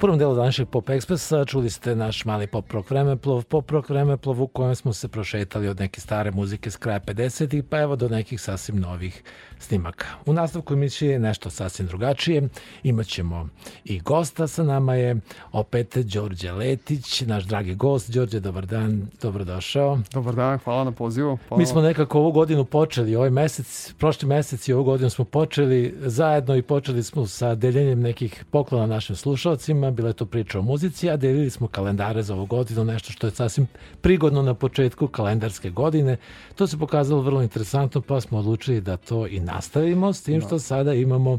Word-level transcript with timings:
prvom 0.00 0.18
delu 0.18 0.34
današnjeg 0.34 0.68
Pop 0.68 0.90
Ekspresa 0.90 1.44
čuli 1.44 1.70
ste 1.70 1.94
naš 1.94 2.24
mali 2.24 2.46
pop 2.46 2.72
rock 2.72 2.90
vremeplov, 2.90 3.44
pop 3.44 3.70
rock 3.70 3.88
vremeplov 3.88 4.42
u 4.42 4.46
kojem 4.46 4.74
smo 4.74 4.92
se 4.92 5.08
prošetali 5.08 5.68
od 5.68 5.80
neke 5.80 6.00
stare 6.00 6.30
muzike 6.30 6.70
s 6.70 6.76
kraja 6.76 7.00
50-ih 7.00 7.64
pa 7.64 7.78
evo 7.78 7.96
do 7.96 8.08
nekih 8.08 8.40
sasvim 8.40 8.80
novih 8.80 9.22
snimaka. 9.58 10.06
U 10.26 10.32
nastavku 10.32 10.74
emisije 10.74 11.12
je 11.12 11.18
nešto 11.18 11.50
sasvim 11.50 11.88
drugačije. 11.88 12.48
Imaćemo 12.82 13.48
i 13.84 14.00
gosta 14.00 14.46
sa 14.46 14.62
nama 14.62 14.94
je 14.94 15.16
opet 15.52 15.96
Đorđe 15.96 16.52
Letić, 16.52 17.20
naš 17.20 17.44
dragi 17.44 17.74
gost. 17.74 18.10
Đorđe, 18.10 18.40
dobar 18.40 18.66
dan, 18.66 19.06
dobrodošao. 19.22 19.98
Dobar 20.12 20.34
dan, 20.34 20.58
hvala 20.58 20.84
na 20.84 20.92
pozivu. 20.92 21.38
Hvala. 21.48 21.60
Mi 21.60 21.66
smo 21.66 21.80
nekako 21.80 22.18
ovu 22.18 22.32
godinu 22.32 22.64
počeli, 22.64 23.16
ovaj 23.16 23.30
mesec, 23.30 23.94
prošli 23.98 24.28
mesec 24.28 24.68
i 24.68 24.72
ovu 24.72 24.84
godinu 24.84 25.10
smo 25.10 25.24
počeli 25.24 25.94
zajedno 26.00 26.56
i 26.56 26.62
počeli 26.62 27.02
smo 27.02 27.26
sa 27.26 27.54
deljenjem 27.54 28.00
nekih 28.00 28.44
poklona 28.50 28.86
našim 28.86 29.16
slušalcima. 29.16 29.85
Bila 29.90 30.08
je 30.08 30.14
to 30.14 30.26
priča 30.26 30.58
o 30.58 30.62
muzici, 30.62 31.10
a 31.10 31.16
delili 31.16 31.50
smo 31.50 31.68
kalendare 31.68 32.22
za 32.22 32.34
ovu 32.34 32.46
godinu, 32.46 32.84
nešto 32.84 33.12
što 33.12 33.26
je 33.26 33.30
sasvim 33.30 33.66
prigodno 34.00 34.42
na 34.42 34.54
početku 34.54 35.08
kalendarske 35.08 35.70
godine. 35.70 36.16
To 36.54 36.66
se 36.66 36.78
pokazalo 36.78 37.22
vrlo 37.22 37.42
interesantno, 37.42 38.00
pa 38.00 38.20
smo 38.20 38.38
odlučili 38.38 38.80
da 38.80 38.96
to 38.96 39.26
i 39.26 39.40
nastavimo 39.40 40.12
s 40.12 40.22
tim 40.22 40.40
što 40.40 40.54
da. 40.54 40.58
sada 40.58 40.94
imamo 40.94 41.38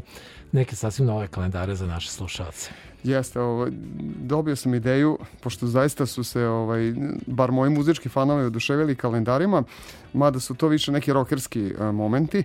neke 0.52 0.76
sasvim 0.76 1.06
nove 1.06 1.28
kalendare 1.28 1.74
za 1.74 1.86
naše 1.86 2.10
slušalce. 2.10 2.70
Jeste, 3.04 3.40
ovaj, 3.40 3.70
dobio 4.22 4.56
sam 4.56 4.74
ideju, 4.74 5.18
pošto 5.40 5.66
zaista 5.66 6.06
su 6.06 6.24
se, 6.24 6.46
ovaj, 6.46 6.94
bar 7.26 7.52
moji 7.52 7.70
muzički 7.70 8.08
fanovi 8.08 8.44
oduševili 8.44 8.96
kalendarima, 8.96 9.62
mada 10.12 10.40
su 10.40 10.54
to 10.54 10.68
više 10.68 10.92
neki 10.92 11.12
rokerski 11.12 11.74
a, 11.78 11.92
momenti. 11.92 12.44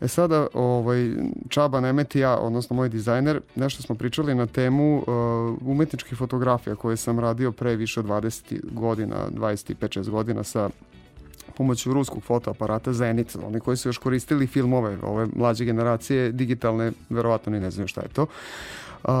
E 0.00 0.08
sada, 0.08 0.46
ovaj, 0.54 1.10
Čaba 1.48 1.80
Nemet 1.80 2.14
i 2.14 2.20
ja, 2.20 2.36
odnosno 2.36 2.76
moj 2.76 2.88
dizajner, 2.88 3.40
nešto 3.56 3.82
smo 3.82 3.94
pričali 3.94 4.34
na 4.34 4.46
temu 4.46 4.98
uh, 4.98 5.04
umetničkih 5.68 6.18
fotografija 6.18 6.76
koje 6.76 6.96
sam 6.96 7.18
radio 7.18 7.52
pre 7.52 7.76
više 7.76 8.00
od 8.00 8.06
20 8.06 8.60
godina, 8.72 9.16
25-6 9.30 10.10
godina 10.10 10.44
sa 10.44 10.70
pomoću 11.56 11.92
ruskog 11.92 12.22
fotoaparata 12.22 12.92
Zenit, 12.92 13.36
oni 13.46 13.60
koji 13.60 13.76
su 13.76 13.88
još 13.88 13.98
koristili 13.98 14.46
filmove, 14.46 14.98
ove 15.02 15.26
mlađe 15.36 15.64
generacije, 15.64 16.32
digitalne, 16.32 16.92
verovatno 17.10 17.52
ni 17.52 17.60
ne 17.60 17.70
znaju 17.70 17.88
šta 17.88 18.00
je 18.00 18.08
to. 18.08 18.26
Uh, 19.04 19.12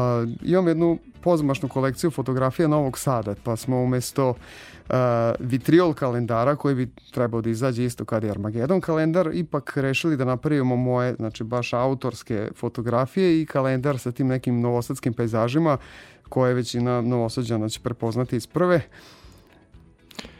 imam 0.42 0.68
jednu 0.68 0.98
pozamašnu 1.20 1.68
kolekciju 1.68 2.10
fotografija 2.10 2.68
Novog 2.68 2.98
Sada, 2.98 3.34
pa 3.44 3.56
smo 3.56 3.82
umesto 3.82 4.28
uh, 4.28 4.96
vitriol 5.38 5.94
kalendara 5.94 6.56
koji 6.56 6.74
bi 6.74 6.88
trebao 7.10 7.40
da 7.40 7.50
izađe 7.50 7.84
isto 7.84 8.04
kad 8.04 8.24
je 8.24 8.30
Armagedon 8.30 8.80
kalendar, 8.80 9.30
ipak 9.32 9.76
rešili 9.76 10.16
da 10.16 10.24
napravimo 10.24 10.76
moje, 10.76 11.14
znači 11.14 11.44
baš 11.44 11.72
autorske 11.72 12.50
fotografije 12.56 13.42
i 13.42 13.46
kalendar 13.46 13.98
sa 13.98 14.12
tim 14.12 14.26
nekim 14.26 14.60
novosadskim 14.60 15.12
pejzažima 15.12 15.76
koje 16.28 16.54
većina 16.54 17.00
novosađana 17.00 17.68
će 17.68 17.80
prepoznati 17.80 18.36
iz 18.36 18.46
prve. 18.46 18.76
Uh, 18.76 19.17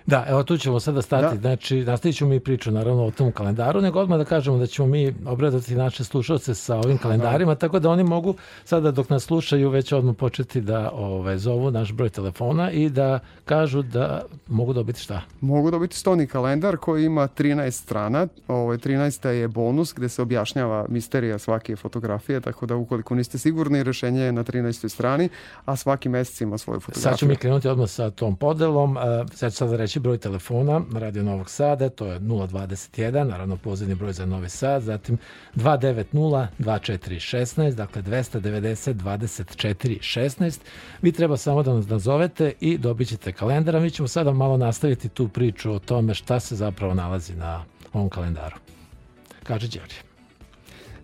Da, 0.09 0.25
evo 0.29 0.43
tu 0.43 0.57
ćemo 0.57 0.81
sada 0.81 1.03
stati. 1.03 1.37
Da. 1.37 1.41
Znači, 1.41 1.85
nastavit 1.85 2.17
ćemo 2.17 2.31
mi 2.31 2.41
priču 2.41 2.71
naravno 2.71 3.05
o 3.05 3.11
tom 3.11 3.33
kalendaru, 3.33 3.81
nego 3.81 4.01
odmah 4.01 4.19
da 4.19 4.25
kažemo 4.25 4.59
da 4.59 4.67
ćemo 4.67 4.89
mi 4.89 5.15
obradati 5.27 5.75
naše 5.75 6.05
slušalce 6.05 6.55
sa 6.55 6.77
ovim 6.77 6.97
da. 6.97 7.03
kalendarima, 7.03 7.55
da. 7.55 7.59
tako 7.59 7.79
da 7.79 7.91
oni 7.91 8.05
mogu 8.05 8.35
sada 8.65 8.91
dok 8.91 9.11
nas 9.11 9.25
slušaju 9.25 9.71
već 9.71 9.93
odmah 9.93 10.17
početi 10.17 10.61
da 10.61 10.91
ove, 10.93 11.39
zovu 11.39 11.71
naš 11.71 11.93
broj 11.93 12.09
telefona 12.09 12.71
i 12.71 12.91
da 12.91 13.19
kažu 13.45 13.83
da 13.83 14.23
mogu 14.47 14.73
dobiti 14.73 15.01
šta? 15.01 15.23
Mogu 15.41 15.71
dobiti 15.71 15.97
stoni 15.97 16.27
kalendar 16.27 16.77
koji 16.77 17.05
ima 17.05 17.29
13 17.29 17.71
strana. 17.71 18.27
Ovo, 18.49 18.77
13. 18.77 19.29
je 19.29 19.49
bonus 19.49 19.95
gde 19.97 20.09
se 20.09 20.23
objašnjava 20.23 20.87
misterija 20.89 21.39
svake 21.39 21.77
fotografije, 21.77 22.41
tako 22.41 22.67
da 22.67 22.77
ukoliko 22.77 23.15
niste 23.15 23.39
sigurni, 23.39 23.83
rešenje 23.83 24.21
je 24.21 24.33
na 24.33 24.45
13. 24.45 24.89
strani, 24.89 25.29
a 25.65 25.77
svaki 25.77 26.09
mesec 26.09 26.41
ima 26.41 26.59
svoju 26.59 26.81
fotografiju. 26.81 27.11
Sad 27.11 27.19
ćemo 27.19 27.29
mi 27.29 27.37
krenuti 27.37 27.69
odmah 27.69 27.89
sa 27.89 28.11
tom 28.11 28.37
podelom. 28.37 28.97
Sad 29.35 29.53
ću 29.53 29.57
sada 29.57 29.77
reći 29.77 29.98
Treći 29.99 30.03
broj 30.03 30.19
telefona 30.19 30.83
na 30.91 31.01
Radio 31.01 31.23
Novog 31.23 31.51
Sada, 31.51 31.89
to 31.89 32.07
je 32.07 32.21
021, 32.21 33.25
naravno 33.25 33.57
pozivni 33.57 33.95
broj 33.95 34.13
za 34.13 34.27
Novi 34.27 34.49
Sad, 34.49 34.83
zatim 34.83 35.19
290 35.55 36.47
2416, 36.59 37.75
dakle 37.75 38.03
290 38.03 38.95
24 38.95 39.99
16. 39.99 40.59
Vi 41.03 41.13
treba 41.13 41.37
samo 41.37 41.63
da 41.63 41.75
nas 41.75 41.89
nazovete 41.89 42.53
i 42.61 42.79
dobit 42.79 43.09
ćete 43.09 43.33
kalendar, 43.33 43.81
mi 43.81 43.91
ćemo 43.91 44.09
sada 44.09 44.33
malo 44.33 44.57
nastaviti 44.57 45.09
tu 45.09 45.29
priču 45.29 45.73
o 45.73 45.79
tome 45.79 46.15
šta 46.15 46.41
se 46.41 46.57
zapravo 46.57 46.95
nalazi 46.95 47.35
na 47.35 47.65
ovom 47.93 48.09
kalendaru. 48.09 48.57
Kaže 49.43 49.69
Đorđe. 49.69 49.97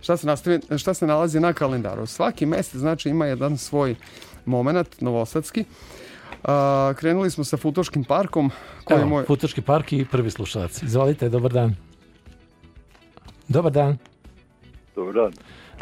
Šta 0.02 0.16
se, 0.16 0.26
nastavi, 0.26 0.60
šta 0.78 0.94
se 0.94 1.06
nalazi 1.06 1.40
na 1.40 1.52
kalendaru? 1.52 2.06
Svaki 2.06 2.46
mesec 2.46 2.80
znači 2.80 3.08
ima 3.08 3.26
jedan 3.26 3.58
svoj 3.58 3.94
moment 4.46 5.00
novosadski. 5.00 5.64
A, 6.44 6.92
krenuli 6.96 7.30
smo 7.30 7.44
sa 7.44 7.56
Futoškim 7.56 8.04
parkom. 8.04 8.50
Koji 8.84 9.00
Evo, 9.00 9.08
moj... 9.08 9.24
Futoški 9.24 9.62
park 9.62 9.92
i 9.92 10.04
prvi 10.04 10.30
slušalac. 10.30 10.82
Izvolite, 10.82 11.28
dobar 11.28 11.52
dan. 11.52 11.74
Dobar 13.48 13.72
dan. 13.72 13.96
Dobar 14.96 15.14
dan. 15.14 15.32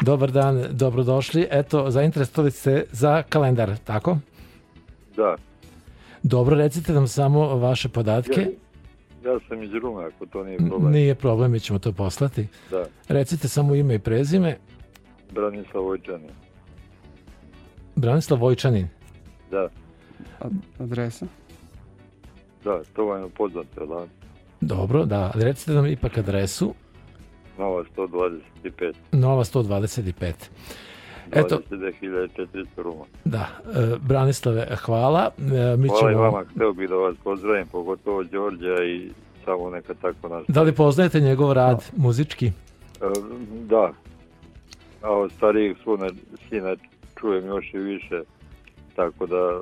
Dobar 0.01 0.31
dan, 0.31 0.65
dobrodošli. 0.71 1.47
Eto, 1.51 1.91
zainteresovali 1.91 2.51
ste 2.51 2.85
za 2.91 3.23
kalendar, 3.29 3.77
tako? 3.83 4.17
Da. 5.15 5.35
Dobro, 6.23 6.55
recite 6.55 6.93
nam 6.93 7.07
samo 7.07 7.55
vaše 7.55 7.89
podatke. 7.89 8.41
Ja, 9.23 9.31
ja 9.31 9.39
sam 9.47 9.63
iz 9.63 9.73
Rume, 9.73 10.05
ako 10.05 10.25
to 10.25 10.43
nije 10.43 10.57
problem. 10.57 10.91
Nije 10.91 11.15
problem, 11.15 11.51
mi 11.51 11.59
ćemo 11.59 11.79
to 11.79 11.91
poslati. 11.91 12.47
Da. 12.71 12.85
Recite 13.07 13.47
samo 13.47 13.75
ime 13.75 13.95
i 13.95 13.99
prezime. 13.99 14.57
Branislav 15.31 15.83
Vojčanin. 15.83 16.29
Branislav 17.95 18.39
Vojčanin? 18.39 18.87
Da 19.51 19.69
adresa? 20.79 21.25
Da, 22.63 22.81
to 22.95 23.05
vam 23.05 23.23
je 23.23 23.29
poznato, 23.29 23.85
da. 23.85 24.05
Dobro, 24.61 25.05
da, 25.05 25.31
recite 25.35 25.71
nam 25.71 25.87
ipak 25.87 26.17
adresu. 26.17 26.73
Nova 27.57 27.83
125. 27.97 28.93
Nova 29.11 29.43
125. 29.43 30.33
Eto, 31.31 31.59
22.400 31.69 32.65
ruma. 32.77 33.05
Da, 33.25 33.47
e, 33.65 33.97
Branislave, 34.01 34.67
hvala. 34.75 35.31
E, 35.37 35.77
mi 35.77 35.87
hvala 35.87 35.99
ćemo... 35.99 36.11
i 36.11 36.15
vama, 36.15 36.43
hteo 36.55 36.73
bih 36.73 36.89
da 36.89 36.95
vas 36.95 37.15
pozdravim, 37.23 37.67
pogotovo 37.67 38.23
Đorđa 38.23 38.83
i 38.83 39.09
samo 39.45 39.69
neka 39.69 39.93
tako 39.93 40.27
naš. 40.29 40.43
Da 40.47 40.61
li 40.61 40.75
poznajete 40.75 41.19
njegov 41.19 41.53
rad 41.53 41.77
da. 41.77 42.03
muzički? 42.03 42.47
E, 42.47 42.51
da, 43.69 43.93
a 45.01 45.09
od 45.09 45.31
starijih 45.31 45.77
svuna 45.83 46.09
sina 46.49 46.75
čujem 47.19 47.45
još 47.45 47.73
i 47.73 47.77
više, 47.77 48.21
tako 48.95 49.25
da 49.25 49.61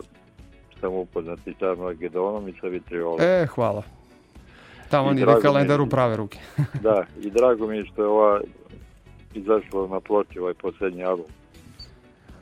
sam 0.82 0.94
upoznat 0.94 1.48
i 1.48 1.54
sa 1.60 1.76
Magedonom 1.76 2.48
i 2.48 2.54
sa 2.62 2.68
Vitriolom. 2.68 3.22
E, 3.22 3.46
hvala. 3.46 3.84
Tamo 4.90 5.12
ide 5.12 5.26
kalendar 5.42 5.82
u 5.82 5.88
prave 5.88 6.16
ruke. 6.16 6.40
da, 6.86 7.06
i 7.22 7.30
drago 7.30 7.68
mi 7.68 7.78
je 7.78 7.86
što 7.86 8.02
je 8.02 8.08
ova 8.08 8.42
izašlo 9.34 9.88
na 9.88 10.00
ploči 10.00 10.40
ovaj 10.40 10.54
poslednji 10.54 11.04
album. 11.04 11.26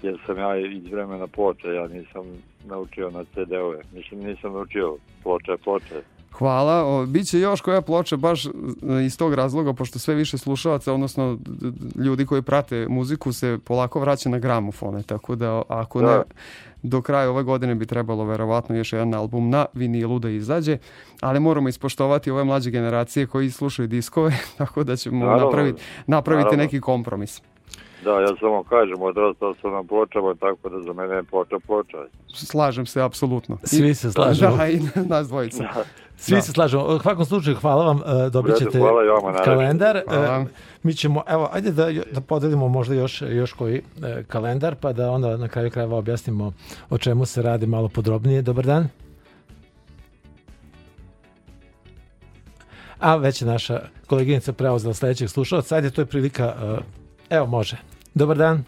Jer 0.02 0.18
sam 0.26 0.38
ja 0.38 0.58
iz 0.58 0.92
vremena 0.92 1.28
ploča, 1.28 1.68
ja 1.68 1.88
nisam 1.88 2.24
naučio 2.66 3.10
na 3.10 3.24
CD-ove. 3.24 3.82
Mislim, 3.94 4.20
nisam 4.20 4.54
naučio 4.54 4.98
ploče, 5.24 5.58
ploče. 5.64 6.02
Hvala. 6.31 6.85
O, 6.85 7.06
biće 7.06 7.40
još 7.40 7.62
koja 7.62 7.81
ploča 7.81 8.17
baš 8.17 8.45
e, 8.45 8.50
iz 9.06 9.17
tog 9.17 9.34
razloga, 9.34 9.73
pošto 9.73 10.00
sve 10.00 10.16
više 10.16 10.38
slušalaca, 10.38 10.94
odnosno 10.94 11.38
ljudi 11.95 12.25
koji 12.25 12.41
prate 12.41 12.88
muziku 12.90 13.34
se 13.34 13.57
polako 13.63 14.00
vraća 14.00 14.29
na 14.29 14.40
gramofone, 14.40 15.03
tako 15.03 15.35
da 15.35 15.62
ako 15.67 16.01
da. 16.01 16.17
ne 16.17 16.23
do 16.84 17.01
kraja 17.01 17.29
ove 17.29 17.44
godine 17.44 17.75
bi 17.75 17.85
trebalo 17.85 18.25
verovatno 18.25 18.75
još 18.75 18.94
jedan 18.94 19.13
album 19.13 19.50
na 19.50 19.66
vinilu 19.73 20.19
da 20.19 20.29
izađe, 20.29 20.78
ali 21.22 21.40
moramo 21.40 21.69
ispoštovati 21.69 22.31
ove 22.31 22.44
mlađe 22.44 22.72
generacije 22.72 23.28
koji 23.28 23.51
slušaju 23.51 23.88
diskove, 23.88 24.38
tako 24.57 24.84
da 24.84 24.96
ćemo 24.96 25.25
naravno, 25.25 25.46
napraviti, 25.46 25.81
napraviti 26.07 26.46
naravno. 26.46 26.63
neki 26.63 26.81
kompromis. 26.81 27.41
Da, 28.04 28.12
ja 28.12 28.28
samo 28.40 28.64
kažem, 28.64 29.02
odrastao 29.02 29.54
sam 29.62 29.72
na 29.72 29.84
pločama, 29.84 30.36
tako 30.36 30.70
da 30.70 30.82
za 30.82 30.94
mene 30.94 31.16
je 31.16 31.24
ploča 31.24 31.56
ploča. 31.68 31.98
Slažem 32.34 32.86
se, 32.86 33.02
apsolutno. 33.02 33.58
Svi 33.64 33.96
se 33.96 34.12
slažemo. 34.12 34.58
Da, 34.58 34.68
i 34.68 34.79
nas 35.09 35.28
dvojica. 35.28 35.64
Da. 35.64 35.84
Svi 36.18 36.35
da. 36.35 36.41
se 36.41 36.52
slažemo. 36.52 36.84
U 36.84 37.00
svakom 37.00 37.26
slučaju, 37.26 37.56
hvala 37.56 37.85
vam, 37.85 38.02
e, 38.26 38.29
dobit 38.29 38.58
ćete 38.58 38.79
hvala 38.79 39.44
kalendar. 39.44 39.97
E, 39.97 40.03
hvala. 40.08 40.46
Mi 40.84 40.94
ćemo, 40.94 41.23
evo, 41.28 41.50
ajde 41.53 41.72
da, 41.72 41.91
da 42.12 42.22
podelimo 42.22 42.68
možda 42.68 42.96
još, 42.96 43.22
još 43.22 43.53
koji 43.53 43.76
e, 43.78 44.23
kalendar, 44.28 44.76
pa 44.76 44.94
da 44.94 45.12
onda 45.12 45.38
na 45.38 45.47
kraju 45.47 45.72
krajeva 45.72 45.97
objasnimo 45.97 46.53
o 46.90 46.97
čemu 46.97 47.26
se 47.26 47.41
radi 47.41 47.68
malo 47.68 47.88
podrobnije. 47.88 48.41
Dobar 48.41 48.66
dan. 48.66 48.88
A 53.00 53.16
već 53.16 53.41
je 53.41 53.47
naša 53.47 53.82
koleginica 54.08 54.53
preuzela 54.53 54.94
sledećeg 54.94 55.29
slušalaca. 55.29 55.76
Ajde, 55.76 55.90
to 55.90 56.02
je 56.02 56.06
prilika, 56.06 56.56
evo 57.29 57.46
može. 57.46 57.89
Dobar 58.20 58.38
dan. 58.38 58.64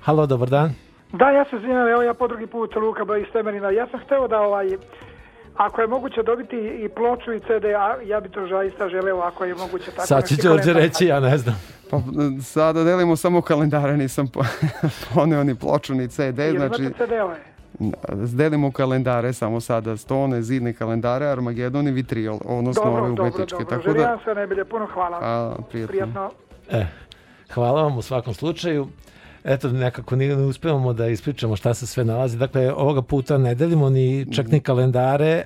Halo, 0.00 0.26
dobar 0.26 0.48
dan. 0.50 0.70
Da, 1.12 1.30
ja 1.30 1.44
se 1.50 1.56
izvinjam, 1.56 1.88
evo 1.88 2.02
ja 2.02 2.14
po 2.14 2.28
drugi 2.28 2.46
put 2.46 2.76
Luka 2.76 3.16
iz 3.16 3.26
Temerina. 3.32 3.70
Ja 3.70 3.86
sam 3.90 4.00
hteo 4.00 4.28
da 4.28 4.40
ovaj 4.40 4.68
ako 5.56 5.80
je 5.80 5.86
moguće 5.86 6.22
dobiti 6.22 6.56
i 6.56 6.88
ploču 6.88 7.32
i 7.32 7.40
CD, 7.40 7.64
a 7.64 7.96
ja 8.04 8.20
bi 8.20 8.28
to 8.28 8.46
zaista 8.46 8.88
želeo 8.88 9.20
ako 9.20 9.44
je 9.44 9.54
moguće 9.54 9.90
tako. 9.90 10.06
Sad 10.06 10.28
će 10.28 10.34
Đorđe 10.42 10.72
reći, 10.72 11.06
ja 11.06 11.20
ne 11.20 11.38
znam. 11.38 11.54
Pa, 11.90 11.96
sada 12.42 12.84
delimo 12.84 13.16
samo 13.16 13.42
kalendare, 13.42 13.96
nisam 13.96 14.28
po, 14.28 14.40
poneo 15.14 15.44
ni 15.44 15.54
ploču 15.54 15.94
ni 15.94 16.08
CD, 16.08 16.38
Jel 16.38 16.56
znači 16.56 16.82
imate 16.82 17.06
CD-ove? 17.06 17.36
delimo 18.36 18.72
kalendare 18.72 19.32
samo 19.32 19.60
sada, 19.60 19.96
stone, 19.96 20.42
zidne 20.42 20.72
kalendare, 20.72 21.26
Armagedon 21.26 21.88
i 21.88 21.90
Vitriol, 21.90 22.38
odnosno 22.44 22.84
Dobro, 22.84 23.00
ove 23.00 23.08
dobro, 23.08 23.22
umetničke. 23.24 23.56
dobro. 23.58 23.70
Tako 23.70 23.82
Želim 23.82 24.02
da, 24.02 24.08
vam 24.08 24.18
sve 24.24 24.34
najbolje, 24.34 24.64
puno 24.64 24.86
hvala. 24.94 25.18
a, 25.22 25.54
prijatno. 25.70 25.88
Prijatno. 25.88 26.30
E, 26.70 26.86
hvala 27.54 27.82
vam 27.82 27.98
u 27.98 28.02
svakom 28.02 28.34
slučaju. 28.34 28.88
Eto, 29.44 29.68
nekako 29.70 30.16
ni- 30.16 30.28
ne 30.28 30.36
uspevamo 30.36 30.92
da 30.92 31.06
ispričamo 31.08 31.56
šta 31.56 31.74
se 31.74 31.86
sve 31.86 32.04
nalazi. 32.04 32.38
Dakle, 32.38 32.72
ovoga 32.72 33.02
puta 33.02 33.38
ne 33.38 33.54
delimo 33.54 33.90
ni 33.90 34.26
čak 34.34 34.46
ni 34.46 34.60
kalendare 34.60 35.26
e, 35.26 35.44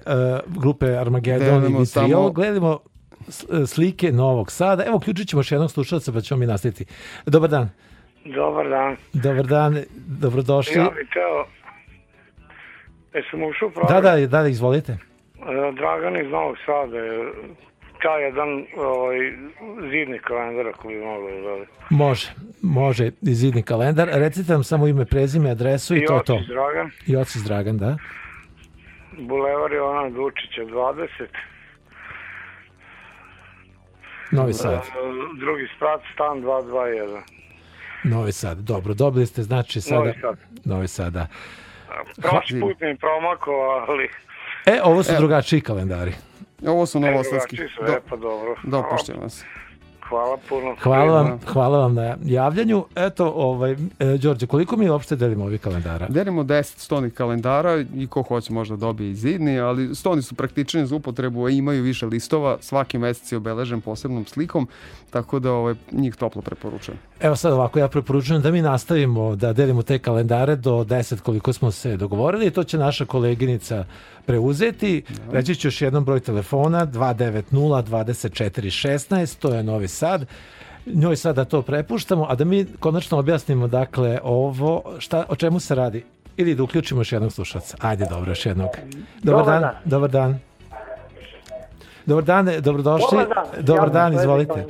grupe 0.48 0.86
Armagedon 0.88 1.48
i 1.56 1.66
Vitriol. 1.68 1.86
samo- 1.86 2.30
Gledamo 2.30 2.78
s- 3.28 3.44
e, 3.44 3.66
slike 3.66 4.12
Novog 4.12 4.52
Sada. 4.52 4.84
Evo, 4.84 4.96
uključit 4.96 5.28
ćemo 5.28 5.40
još 5.40 5.52
jednog 5.52 5.70
slušalca 5.70 6.12
pa 6.12 6.20
ćemo 6.20 6.40
mi 6.40 6.46
nastaviti. 6.46 6.84
Dobar 7.26 7.50
dan. 7.50 7.68
Dobar 8.26 8.68
dan. 8.68 8.96
Dobar 9.14 9.46
dan, 9.46 9.82
dobrodošli. 9.96 10.74
Ja 10.74 10.84
bih 10.90 11.08
teo... 11.12 11.46
Jesam 13.14 13.42
ušao 13.42 13.66
u 13.66 13.70
Da, 13.70 13.74
program? 13.76 14.02
da, 14.20 14.42
da, 14.42 14.48
izvolite. 14.48 14.92
E, 14.92 14.98
Dragan 15.72 16.16
iz 16.16 16.30
Novog 16.30 16.56
Sada 16.66 16.96
je 16.98 17.32
taj 18.06 18.22
jedan 18.24 18.66
ovaj, 18.76 19.18
zidni 19.90 20.18
kalendar 20.18 20.68
ako 20.68 20.88
bi 20.88 20.94
mogli 20.94 21.32
da 21.32 21.40
zove. 21.42 21.66
Može, 21.90 22.28
može 22.62 23.06
i 23.06 23.34
zidni 23.34 23.62
kalendar. 23.62 24.08
Recite 24.12 24.52
nam 24.52 24.64
samo 24.64 24.86
ime, 24.86 25.04
prezime, 25.04 25.50
adresu 25.50 25.96
i, 25.96 26.04
to 26.06 26.16
je 26.16 26.24
to. 26.24 26.34
otac 26.34 26.46
Dragan, 26.48 26.90
I 27.06 27.16
ocis 27.16 27.42
Dragan, 27.42 27.78
da. 27.78 27.96
Bulevar 29.18 29.72
Jovana 29.72 30.10
Dučića 30.10 30.62
20, 30.62 31.06
Novi 34.30 34.52
Sad. 34.52 34.72
e, 34.72 34.80
drugi 35.40 35.68
sprat, 35.76 36.00
stan 36.14 36.42
221. 36.42 37.20
Novi 38.04 38.32
Sad, 38.32 38.58
dobro. 38.58 38.94
Dobili 38.94 39.26
ste 39.26 39.42
znači 39.42 39.80
sada... 39.80 40.00
Novi 40.00 40.14
Sad. 40.20 40.38
Novi 40.64 40.88
Sad, 40.88 41.12
da. 41.12 41.26
Prošli 42.22 42.60
put 42.60 42.80
mi 42.80 42.86
je 42.86 42.96
promakao, 42.96 43.84
ali 43.88 44.08
E, 44.66 44.80
ovo 44.84 45.02
su 45.02 45.12
drugačiji 45.18 45.60
kalendari. 45.60 46.12
Ovo 46.66 46.86
su 46.86 47.00
novosadski. 47.00 47.56
drugačiji 47.56 47.76
su, 47.76 47.84
Do, 47.86 47.92
e 47.92 48.00
pa 48.10 48.16
dobro. 48.16 48.54
dopušćam 48.64 49.16
vas. 49.22 49.44
Hvala 50.08 50.38
puno. 50.48 50.76
Hvala 50.82 51.22
vam, 51.22 51.38
hvala 51.52 51.78
vam 51.78 51.94
na 51.94 52.16
javljanju. 52.24 52.84
Eto, 52.96 53.32
ovaj, 53.36 53.72
e, 53.72 53.76
Đorđe, 54.18 54.46
koliko 54.46 54.76
mi 54.76 54.90
uopšte 54.90 55.16
delimo 55.16 55.44
ovih 55.44 55.60
kalendara? 55.60 56.06
Delimo 56.08 56.42
10 56.42 56.62
stonih 56.78 57.12
kalendara 57.12 57.84
i 57.94 58.06
ko 58.06 58.22
hoće 58.22 58.52
možda 58.52 58.76
dobije 58.76 59.10
i 59.10 59.14
zidni, 59.14 59.60
ali 59.60 59.94
stoni 59.94 60.22
su 60.22 60.34
praktični 60.34 60.86
za 60.86 60.96
upotrebu, 60.96 61.46
a 61.46 61.50
imaju 61.50 61.82
više 61.82 62.06
listova, 62.06 62.56
svaki 62.60 62.98
mesec 62.98 63.32
je 63.32 63.38
obeležen 63.38 63.80
posebnom 63.80 64.26
slikom, 64.26 64.68
tako 65.10 65.38
da 65.38 65.52
ovaj, 65.52 65.74
njih 65.92 66.16
toplo 66.16 66.42
preporučujem. 66.42 66.98
Evo 67.20 67.36
sad 67.36 67.52
ovako, 67.52 67.78
ja 67.78 67.88
preporučujem 67.88 68.42
da 68.42 68.50
mi 68.50 68.62
nastavimo 68.62 69.36
da 69.36 69.52
delimo 69.52 69.82
te 69.82 69.98
kalendare 69.98 70.56
do 70.56 70.84
10 70.84 71.20
koliko 71.20 71.52
smo 71.52 71.70
se 71.70 71.96
dogovorili. 71.96 72.50
To 72.50 72.64
će 72.64 72.78
naša 72.78 73.04
koleginica 73.04 73.84
preuzeti. 74.26 75.02
Reći 75.30 75.54
ću 75.54 75.68
još 75.68 75.82
jednom 75.82 76.04
broj 76.04 76.20
telefona 76.20 76.86
290 76.86 77.42
24 77.86 78.88
16, 79.10 79.38
to 79.38 79.54
je 79.54 79.62
Novi 79.62 79.88
Sad. 79.96 80.26
Njoj 80.86 81.16
sada 81.16 81.44
to 81.44 81.62
prepuštamo, 81.62 82.26
a 82.28 82.34
da 82.34 82.44
mi 82.44 82.66
konačno 82.80 83.18
objasnimo 83.18 83.66
dakle 83.68 84.18
ovo, 84.22 84.82
šta, 84.98 85.24
o 85.28 85.36
čemu 85.36 85.60
se 85.60 85.74
radi. 85.74 86.04
Ili 86.36 86.54
da 86.54 86.62
uključimo 86.62 87.00
još 87.00 87.12
jednog 87.12 87.32
slušaca. 87.32 87.76
Ajde, 87.80 88.06
dobro, 88.10 88.30
još 88.30 88.46
jednog. 88.46 88.70
Dobar, 89.22 89.44
Dobar 89.44 89.46
dan. 89.46 89.62
dan. 89.62 89.74
Dobar 89.84 90.10
dan. 90.10 90.38
Dobar 92.06 92.24
dan, 92.24 92.46
dobrodošli. 92.60 93.18
Dobar 93.18 93.28
dan. 93.28 93.64
Dobar 93.64 93.90
dan, 93.90 94.12
se 94.12 94.16
u 94.16 94.18
vezi 94.18 94.22
izvolite. 94.22 94.64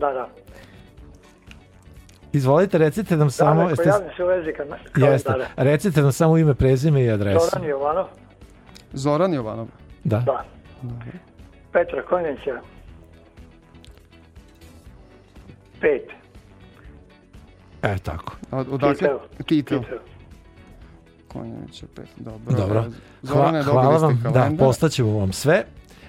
Izvolite, 2.33 2.79
recite 2.79 3.17
nam 3.17 3.31
samo... 3.31 3.55
Samo, 3.55 3.71
jeste- 3.71 4.17
se 4.17 4.25
u 4.25 4.27
vezi 4.27 4.53
kal- 4.53 5.11
Jeste. 5.13 5.29
kalendara. 5.31 5.49
Recite 5.57 6.03
nam 6.03 6.13
samo 6.13 6.39
ime, 6.39 6.55
prezime 6.55 7.05
i 7.05 7.11
adresu. 7.11 7.47
Zoran 7.53 7.69
Jovanov, 7.69 8.07
Zoran 8.93 9.35
Jovanov. 9.35 9.67
Da. 10.05 10.19
da. 10.21 10.45
Petra 11.73 12.03
Konjića, 12.03 12.61
pet. 15.81 16.11
E, 17.83 17.99
tako. 17.99 18.37
A 18.51 18.57
odakle? 18.59 19.09
Konjević 21.29 21.83
je 21.83 21.89
pet. 21.95 22.09
Dobro. 22.17 22.57
Dobro. 22.57 22.85
Zorane, 23.23 23.63
Hva, 23.63 23.73
hvala 23.73 23.99
vam. 23.99 24.23
Da, 24.35 24.51
postaćemo 24.59 25.19
vam 25.19 25.33
sve. 25.33 25.65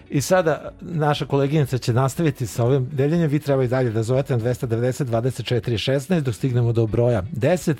I 0.09 0.21
sada 0.21 0.71
naša 0.81 1.25
koleginica 1.25 1.77
će 1.77 1.93
nastaviti 1.93 2.47
sa 2.47 2.65
ovim 2.65 2.89
deljenjem. 2.91 3.29
Vi 3.29 3.39
treba 3.39 3.63
i 3.63 3.67
dalje 3.67 3.91
da 3.91 4.03
zovete 4.03 4.37
na 4.37 4.43
290 4.43 5.05
24 5.05 5.91
16 5.91 6.19
dok 6.19 6.35
stignemo 6.35 6.73
do 6.73 6.87
broja 6.87 7.23
10. 7.33 7.75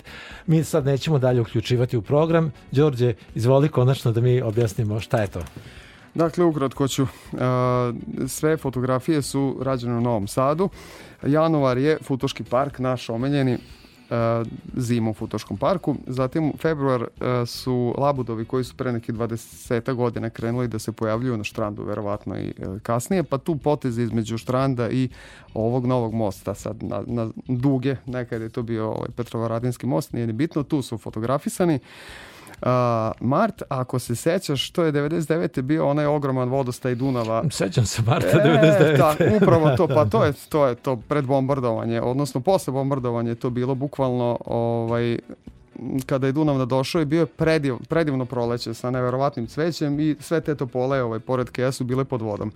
Mi 0.48 0.64
sad 0.64 0.86
nećemo 0.86 1.20
dalje 1.20 1.42
uključivati 1.42 1.98
u 1.98 2.02
program. 2.02 2.52
Đorđe, 2.72 3.14
izvoli 3.36 3.70
konačno 3.70 4.12
da 4.12 4.22
mi 4.22 4.42
objasnimo 4.42 5.00
šta 5.00 5.22
je 5.22 5.28
to. 5.28 5.40
Dakle, 6.18 6.46
ukratko 6.46 6.88
ću. 6.88 7.04
Uh, 7.04 7.40
sve 8.28 8.58
fotografije 8.58 9.22
su 9.22 9.58
rađene 9.62 9.98
u 9.98 10.02
Novom 10.02 10.28
Sadu. 10.28 10.70
Januar 11.24 11.78
je 11.78 11.98
Futoški 12.04 12.44
park, 12.44 12.80
naš 12.80 13.10
omeljeni 13.10 13.54
uh, 13.54 14.48
zima 14.78 15.10
u 15.10 15.14
Futoškom 15.14 15.58
parku. 15.58 15.96
Zatim 16.08 16.54
februar 16.62 17.02
uh, 17.02 17.08
su 17.48 17.96
labudovi 17.98 18.46
koji 18.46 18.64
su 18.64 18.76
pre 18.78 18.92
nekih 18.92 19.16
20 19.16 19.94
godina 19.94 20.30
krenuli 20.30 20.68
da 20.68 20.80
se 20.80 20.92
pojavljuju 20.92 21.38
na 21.38 21.44
štrandu, 21.44 21.84
verovatno 21.84 22.40
i 22.40 22.54
kasnije, 22.84 23.24
pa 23.24 23.38
tu 23.38 23.56
poteze 23.56 24.04
između 24.04 24.38
štranda 24.38 24.90
i 24.90 25.10
ovog 25.54 25.86
novog 25.86 26.14
mosta, 26.14 26.56
sad 26.56 26.84
na, 26.84 27.04
na 27.08 27.30
duge, 27.48 27.96
nekad 28.06 28.42
je 28.42 28.50
to 28.50 28.62
bio 28.62 28.88
ovaj 28.88 29.10
Petrovaradinski 29.16 29.88
most, 29.88 30.14
nije 30.14 30.28
ni 30.28 30.34
bitno, 30.34 30.64
tu 30.64 30.82
su 30.82 30.98
fotografisani. 30.98 31.76
Uh, 31.76 32.37
Mart, 33.20 33.62
ako 33.70 34.00
se 34.00 34.16
sećaš, 34.16 34.72
to 34.72 34.84
je 34.84 34.92
99. 34.92 35.62
bio 35.62 35.88
onaj 35.88 36.06
ogroman 36.06 36.50
vodostaj 36.50 36.96
Dunava. 36.96 37.44
Sećam 37.52 37.86
se 37.86 38.02
Marta 38.02 38.28
E, 38.28 38.34
99. 38.34 38.98
tak, 38.98 39.18
upravo 39.42 39.78
to, 39.78 39.88
pa 39.88 40.06
to 40.06 40.26
je, 40.26 40.34
to 40.50 40.68
je 40.68 40.76
to 40.76 40.96
pred 40.96 41.26
bombardovanje, 41.26 42.02
odnosno 42.02 42.42
posle 42.42 42.74
bombardovanja 42.74 43.30
je 43.30 43.36
to 43.36 43.50
bilo 43.50 43.76
bukvalno 43.76 44.38
ovaj, 44.46 45.20
kada 46.06 46.28
je 46.28 46.34
Dunav 46.34 46.58
nadošao 46.58 47.02
i 47.02 47.06
bio 47.06 47.20
je 47.20 47.26
prediv, 47.26 47.76
predivno 47.90 48.26
proleće 48.26 48.74
sa 48.74 48.92
neverovatnim 48.92 49.48
cvećem 49.48 50.00
i 50.00 50.16
sve 50.20 50.42
te 50.42 50.56
topole 50.56 51.04
ovaj, 51.04 51.20
pored 51.20 51.50
Keja 51.50 51.72
su 51.72 51.84
bile 51.84 52.06
pod 52.06 52.22
vodom. 52.22 52.52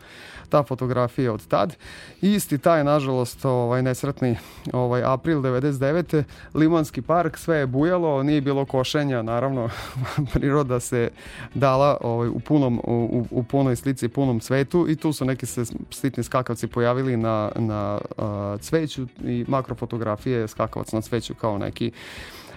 Ta 0.49 0.63
fotografija 0.63 1.33
od 1.33 1.47
tad. 1.47 1.75
Isti 2.21 2.57
taj, 2.57 2.83
nažalost, 2.83 3.45
ovaj, 3.45 3.81
nesretni 3.81 4.37
ovaj, 4.73 5.03
april 5.03 5.41
99. 5.41 6.23
Limanski 6.53 7.01
park, 7.01 7.37
sve 7.37 7.57
je 7.57 7.67
bujalo, 7.67 8.23
nije 8.23 8.41
bilo 8.41 8.65
košenja, 8.65 9.21
naravno, 9.21 9.69
priroda 10.33 10.79
se 10.79 11.09
dala 11.53 11.97
ovaj, 12.01 12.27
u, 12.27 12.39
punom, 12.39 12.81
u, 12.83 13.25
u 13.31 13.43
punoj 13.43 13.75
slici 13.75 14.07
punom 14.07 14.39
cvetu 14.39 14.85
i 14.89 14.95
tu 14.95 15.13
su 15.13 15.25
neki 15.25 15.45
se 15.45 15.65
sitni 15.89 16.23
skakavci 16.23 16.67
pojavili 16.67 17.17
na, 17.17 17.51
na 17.55 17.99
a, 18.17 18.57
cveću 18.61 19.07
i 19.23 19.45
makrofotografije 19.47 20.47
skakavac 20.47 20.91
na 20.91 21.01
cveću 21.01 21.35
kao 21.35 21.57
neki 21.57 21.91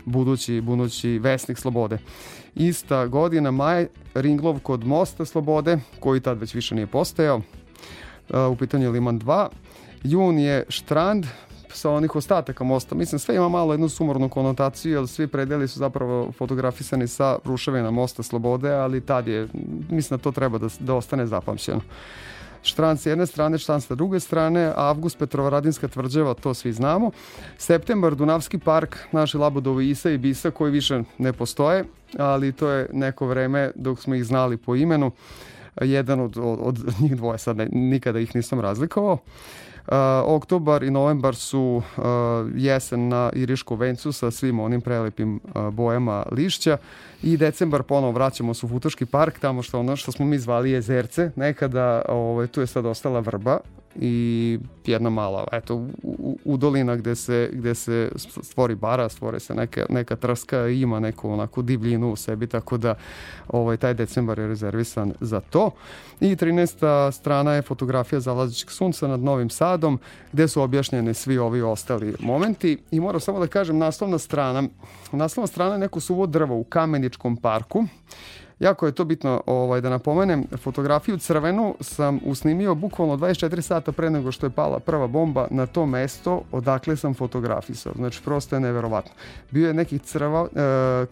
budući, 0.05 0.54
budući 0.61 1.19
vesnik 1.19 1.59
slobode. 1.59 1.99
Ista 2.55 3.07
godina, 3.07 3.51
maj, 3.51 3.87
Ringlov 4.15 4.61
kod 4.61 4.87
mosta 4.87 5.25
slobode, 5.25 5.79
koji 6.01 6.21
tad 6.21 6.39
već 6.39 6.55
više 6.55 6.75
nije 6.75 6.87
postojao. 6.87 7.41
A, 8.31 8.49
U 8.49 8.57
pitanju 8.57 8.91
Liman 8.91 9.21
2. 9.21 9.49
Jun 10.03 10.39
je 10.39 10.65
Štrand, 10.69 11.27
sa 11.77 11.91
onih 11.91 12.17
ostataka 12.17 12.65
mosta. 12.65 12.95
Mislim, 12.95 13.19
sve 13.19 13.37
ima 13.37 13.49
malo 13.49 13.73
jednu 13.73 13.89
sumornu 13.89 14.29
konotaciju, 14.29 14.93
jer 14.93 15.09
svi 15.09 15.27
predeli 15.27 15.69
su 15.69 15.79
zapravo 15.79 16.33
fotografisani 16.33 17.09
sa 17.09 17.39
ruševina 17.45 17.91
mosta 17.91 18.23
Slobode, 18.23 18.73
ali 18.73 19.01
tad 19.01 19.29
je, 19.29 19.49
mislim 19.91 20.19
da 20.19 20.23
to 20.23 20.33
treba 20.33 20.59
da, 20.59 20.69
da 20.81 20.95
ostane 20.95 21.27
zapamćeno. 21.27 21.81
Štrand 22.65 23.01
s 23.01 23.07
jedne 23.07 23.27
strane, 23.27 23.59
Štrand 23.59 23.83
sa 23.83 23.95
druge 23.95 24.21
strane, 24.21 24.73
Avgust 24.77 25.19
Petrovaradinska 25.19 25.89
tvrđava, 25.89 26.35
to 26.35 26.55
svi 26.55 26.73
znamo. 26.73 27.11
Septembar, 27.59 28.15
Dunavski 28.15 28.59
park, 28.59 28.97
naši 29.13 29.39
labudovi 29.39 29.91
Isa 29.91 30.11
i 30.11 30.19
Bisa 30.19 30.51
koji 30.51 30.73
više 30.73 31.03
ne 31.19 31.33
postoje, 31.33 31.85
ali 32.19 32.53
to 32.53 32.69
je 32.69 32.89
neko 32.93 33.27
vreme 33.27 33.71
dok 33.75 34.01
smo 34.01 34.15
ih 34.15 34.25
znali 34.25 34.57
po 34.57 34.77
imenu. 34.77 35.11
Jedan 35.81 36.21
od, 36.21 36.37
od, 36.37 36.61
od 36.61 37.01
njih 37.01 37.17
dvoje, 37.17 37.39
sad 37.39 37.57
ne, 37.57 37.69
nikada 37.73 38.19
ih 38.21 38.37
nisam 38.37 38.61
razlikovao. 38.61 39.19
Oktobar 40.25 40.83
i 40.83 40.91
novembar 40.91 41.35
su 41.35 41.83
jesen 42.55 43.09
na 43.09 43.31
Irišku 43.35 43.75
vencu 43.75 44.13
sa 44.13 44.31
svim 44.31 44.61
onim 44.61 44.81
prelepim 44.81 45.41
bojama 45.73 46.25
lišća 46.33 46.77
i 47.23 47.37
decembar 47.37 47.83
ponovo 47.83 48.13
vraćamo 48.13 48.55
se 48.55 48.67
u 48.67 48.69
Futoški 48.69 49.07
park, 49.07 49.39
tamo 49.39 49.63
što 49.63 49.81
ono 49.81 49.97
što 49.97 50.13
smo 50.13 50.27
mi 50.27 50.39
zvali 50.39 50.71
jezerce, 50.71 51.31
nekada 51.37 52.03
ovaj, 52.09 52.47
tu 52.47 52.61
je 52.61 52.67
sad 52.67 52.87
ostala 52.87 53.21
vrba 53.21 53.59
i 54.01 54.59
jedna 54.87 55.11
mala 55.11 55.47
eto 55.53 55.75
u, 56.03 56.39
u 56.45 56.57
dolina 56.57 56.97
gde 56.97 57.15
se, 57.15 57.51
gde 57.53 57.75
se 57.75 58.13
stvori 58.43 58.75
bara, 58.75 59.09
stvore 59.09 59.41
se 59.41 59.55
neka, 59.55 59.87
neka 59.89 60.17
trska 60.17 60.69
i 60.69 60.81
ima 60.81 61.01
neku 61.01 61.31
onako 61.31 61.63
divljinu 61.63 62.13
u 62.13 62.17
sebi, 62.17 62.47
tako 62.47 62.77
da 62.77 62.95
ovaj, 63.49 63.77
taj 63.77 63.95
decembar 63.95 64.39
je 64.39 64.47
rezervisan 64.47 65.13
za 65.21 65.41
to. 65.41 65.71
I 66.21 66.37
13. 66.37 67.13
strana 67.13 67.55
je 67.55 67.63
fotografija 67.63 68.21
zalazićeg 68.21 68.71
sunca 68.71 69.09
nad 69.09 69.21
Novim 69.21 69.51
Sadom, 69.51 69.99
gde 70.33 70.49
su 70.49 70.63
objašnjene 70.63 71.15
svi 71.15 71.39
ovi 71.39 71.63
ostali 71.63 72.15
momenti 72.21 72.79
i 72.91 73.01
moram 73.01 73.21
samo 73.21 73.41
da 73.41 73.47
kažem 73.47 73.79
naslovna 73.79 74.19
strana, 74.19 74.63
naslovna 75.13 75.47
strana 75.47 75.73
je 75.73 75.79
neko 75.79 76.01
suvo 76.01 76.27
drvo 76.27 76.57
u 76.57 76.65
Kameničkom 76.65 77.37
parku 77.37 77.85
Jako 78.61 78.87
je 78.87 78.93
to 78.93 79.05
bitno 79.05 79.43
ovaj, 79.47 79.81
da 79.81 79.91
napomenem, 79.91 80.45
fotografiju 80.57 81.19
crvenu 81.19 81.75
sam 81.81 82.21
usnimio 82.25 82.75
bukvalno 82.75 83.17
24 83.17 83.61
sata 83.61 83.93
pre 83.93 84.11
nego 84.11 84.33
što 84.33 84.47
je 84.47 84.51
pala 84.51 84.81
prva 84.81 85.07
bomba 85.07 85.47
na 85.51 85.67
to 85.67 85.87
mesto 85.87 86.43
odakle 86.53 86.97
sam 86.97 87.15
fotografisao. 87.15 87.93
Znači, 87.97 88.23
prosto 88.25 88.57
je 88.57 88.61
neverovatno. 88.61 89.13
Bio 89.51 89.69
je 89.69 89.75
neki 89.75 89.99
crva, 89.99 90.49
e, 90.55 91.07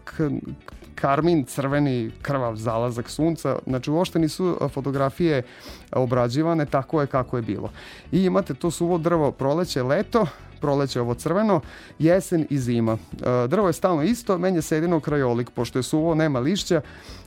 karmin, 0.95 1.43
crveni 1.43 2.11
krvav 2.21 2.55
zalazak 2.55 3.09
sunca, 3.09 3.55
znači 3.67 3.91
uopšte 3.91 4.19
nisu 4.19 4.57
fotografije 4.73 5.43
obrađivane, 5.91 6.65
tako 6.65 7.01
je 7.01 7.07
kako 7.07 7.37
je 7.37 7.41
bilo. 7.41 7.69
I 8.11 8.23
imate 8.23 8.53
to 8.53 8.71
suvo 8.71 8.97
drvo 8.97 9.31
proleće, 9.31 9.83
leto, 9.83 10.27
proleće 10.63 11.01
ovo 11.01 11.13
crveno, 11.13 11.59
jesen 11.99 12.47
i 12.49 12.57
zima. 12.57 12.93
E, 12.95 13.47
drvo 13.47 13.67
je 13.67 13.73
stalno 13.73 14.03
isto, 14.03 14.37
menja 14.37 14.61
se 14.61 14.75
jedino 14.75 14.99
krajolik, 14.99 15.49
pošto 15.49 15.79
je 15.79 15.83
suvo, 15.83 16.15
nema 16.15 16.39
lišća, 16.39 16.81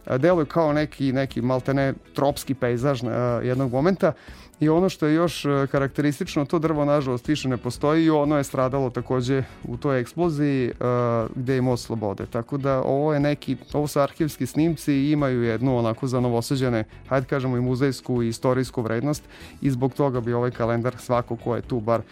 e, 0.07 0.19
deluje 0.19 0.47
kao 0.47 0.73
neki, 0.73 1.13
neki 1.13 1.43
maltene 1.43 1.93
tropski 2.15 2.55
pejzaž 2.55 3.05
e, 3.05 3.07
jednog 3.45 3.73
momenta 3.73 4.13
I 4.61 4.69
ono 4.69 4.89
što 4.89 5.07
je 5.07 5.15
još 5.15 5.47
karakteristično, 5.71 6.45
to 6.45 6.59
drvo 6.59 6.85
nažalost 6.85 7.29
više 7.29 7.49
ne 7.49 7.57
postoji 7.57 8.05
i 8.05 8.11
ono 8.11 8.37
je 8.37 8.45
stradalo 8.45 8.91
takođe 8.91 9.43
u 9.65 9.77
toj 9.77 10.01
eksploziji 10.01 10.71
uh, 10.71 11.37
gde 11.37 11.55
je 11.55 11.61
most 11.61 11.87
slobode. 11.87 12.27
Tako 12.27 12.57
da 12.57 12.83
ovo 12.83 13.15
je 13.15 13.21
neki, 13.21 13.57
ovo 13.73 13.87
su 13.87 14.01
arhivski 14.01 14.47
snimci 14.47 14.93
i 14.93 15.13
imaju 15.13 15.43
jednu 15.43 15.79
onako 15.79 16.07
za 16.07 16.21
novosađene, 16.21 16.85
hajde 17.09 17.27
kažemo 17.27 17.57
i 17.57 17.61
muzejsku 17.61 18.23
i 18.23 18.29
istorijsku 18.29 18.83
vrednost 18.83 19.23
i 19.61 19.71
zbog 19.71 19.95
toga 19.95 20.21
bi 20.21 20.33
ovaj 20.33 20.51
kalendar 20.51 20.97
svako 20.99 21.37
ko 21.37 21.57
je 21.57 21.63
tu 21.63 21.81
bar 21.81 22.03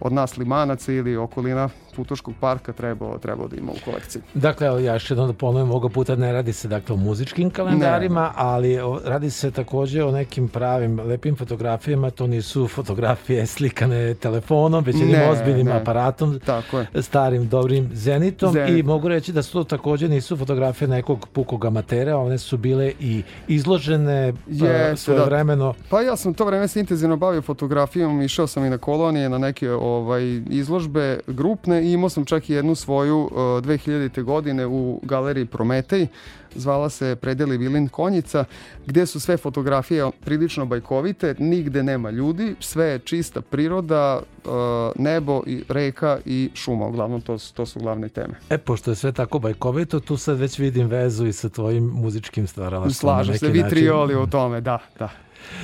od 0.00 0.12
nas 0.12 0.36
a 0.70 0.76
céli 0.76 1.16
okolina. 1.16 1.70
Futoškog 1.94 2.34
parka 2.40 2.72
trebao, 2.72 3.18
trebao 3.18 3.48
da 3.48 3.56
ima 3.56 3.72
u 3.72 3.84
kolekciji. 3.84 4.22
Dakle, 4.34 4.66
evo, 4.66 4.78
ja 4.78 4.92
još 4.92 5.10
jednom 5.10 5.26
da 5.26 5.32
ponovim, 5.32 5.70
ovoga 5.70 5.88
puta 5.88 6.16
ne 6.16 6.32
radi 6.32 6.52
se 6.52 6.68
dakle 6.68 6.94
o 6.94 6.98
muzičkim 6.98 7.50
kalendarima, 7.50 8.22
ne. 8.22 8.32
ali 8.36 8.78
radi 9.04 9.30
se 9.30 9.50
takođe 9.50 10.04
o 10.04 10.10
nekim 10.10 10.48
pravim, 10.48 11.00
lepim 11.00 11.36
fotografijama, 11.36 12.10
to 12.10 12.26
nisu 12.26 12.68
fotografije 12.68 13.46
slikane 13.46 14.14
telefonom, 14.14 14.84
već 14.84 14.96
jednim 14.96 15.20
ozbiljnim 15.30 15.66
ne. 15.66 15.72
aparatom, 15.72 16.40
Tako 16.46 16.78
je. 16.78 17.02
starim, 17.02 17.48
dobrim 17.48 17.90
zenitom 17.92 18.52
Zenit. 18.52 18.78
i 18.78 18.82
mogu 18.82 19.08
reći 19.08 19.32
da 19.32 19.42
su 19.42 19.52
to 19.52 19.64
takođe 19.64 20.08
nisu 20.08 20.36
fotografije 20.36 20.88
nekog 20.88 21.28
pukog 21.32 21.64
amatera, 21.64 22.18
one 22.18 22.38
su 22.38 22.56
bile 22.56 22.92
i 23.00 23.22
izložene 23.48 24.32
Jeste, 24.46 24.96
svoje 24.96 25.18
da. 25.18 25.24
vremeno. 25.24 25.74
Pa 25.88 26.00
ja 26.00 26.16
sam 26.16 26.34
to 26.34 26.44
vreme 26.44 26.68
se 26.68 26.80
intenzivno 26.80 27.16
bavio 27.16 27.42
fotografijom, 27.42 28.22
išao 28.22 28.46
sam 28.46 28.64
i 28.64 28.70
na 28.70 28.78
kolonije, 28.78 29.28
na 29.28 29.38
neke 29.38 29.72
ovaj, 29.72 30.22
izložbe 30.50 31.20
grupne 31.26 31.89
i 31.89 31.89
imao 31.92 32.08
sam 32.08 32.24
čak 32.24 32.50
i 32.50 32.52
jednu 32.52 32.74
svoju 32.74 33.18
uh, 33.18 33.30
2000. 33.32 34.22
godine 34.22 34.66
u 34.66 35.00
galeriji 35.02 35.46
Prometej, 35.46 36.06
zvala 36.54 36.90
se 36.90 37.16
Predeli 37.16 37.58
Vilin 37.58 37.88
Konjica, 37.88 38.44
gde 38.86 39.06
su 39.06 39.20
sve 39.20 39.36
fotografije 39.36 40.10
prilično 40.24 40.66
bajkovite, 40.66 41.34
nigde 41.38 41.82
nema 41.82 42.10
ljudi, 42.10 42.54
sve 42.60 42.86
je 42.86 42.98
čista 42.98 43.40
priroda, 43.40 44.22
uh, 44.44 44.52
nebo 44.96 45.42
i 45.46 45.62
reka 45.68 46.18
i 46.24 46.50
šuma, 46.54 46.86
uglavnom 46.86 47.20
to, 47.20 47.36
to 47.54 47.66
su 47.66 47.80
glavne 47.80 48.08
teme. 48.08 48.34
E, 48.50 48.58
pošto 48.58 48.90
je 48.90 48.94
sve 48.94 49.12
tako 49.12 49.38
bajkovito, 49.38 50.00
tu 50.00 50.16
sad 50.16 50.38
već 50.38 50.58
vidim 50.58 50.86
vezu 50.86 51.26
i 51.26 51.32
sa 51.32 51.48
tvojim 51.48 51.84
muzičkim 51.84 52.46
stvaralaštvom. 52.46 52.92
Slažem 52.92 53.38
se, 53.38 53.48
vitrioli 53.48 54.16
u 54.16 54.26
tome, 54.26 54.60
da, 54.60 54.78
da 54.98 55.10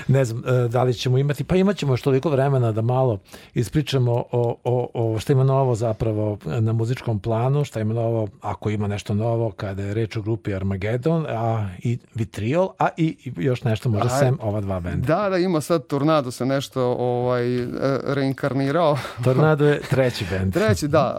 ne 0.09 0.25
znam 0.25 0.43
e, 0.47 0.69
da 0.69 0.83
li 0.83 0.95
ćemo 0.95 1.19
imati, 1.19 1.45
pa 1.45 1.57
imat 1.57 1.77
ćemo 1.77 1.93
još 1.93 2.03
toliko 2.03 2.31
vremena 2.31 2.73
da 2.73 2.83
malo 2.83 3.19
ispričamo 3.55 4.13
o, 4.13 4.57
o, 4.65 4.91
o 4.95 5.19
šta 5.19 5.33
ima 5.33 5.45
novo 5.45 5.75
zapravo 5.75 6.39
na 6.45 6.73
muzičkom 6.73 7.19
planu, 7.19 7.65
šta 7.65 7.81
ima 7.81 7.95
novo, 7.95 8.29
ako 8.41 8.71
ima 8.71 8.87
nešto 8.87 9.15
novo 9.15 9.51
kada 9.51 9.83
je 9.83 9.95
reč 9.95 10.17
o 10.17 10.23
grupi 10.23 10.55
Armageddon 10.55 11.27
a, 11.29 11.69
i 11.83 11.99
Vitriol, 12.15 12.69
a 12.79 12.89
i, 12.97 13.33
još 13.37 13.65
nešto 13.65 13.89
možda 13.89 14.15
a, 14.15 14.19
sem 14.19 14.39
ova 14.43 14.61
dva 14.61 14.81
benda. 14.81 15.07
Da, 15.07 15.29
da, 15.31 15.39
ima 15.39 15.61
sad 15.61 15.87
Tornado 15.87 16.31
se 16.31 16.47
nešto 16.47 16.83
ovaj, 16.99 17.63
e, 17.63 17.67
reinkarnirao. 18.05 18.99
Tornado 19.25 19.67
je 19.67 19.81
treći 19.91 20.25
bend. 20.31 20.55
treći, 20.55 20.89
da. 20.89 21.17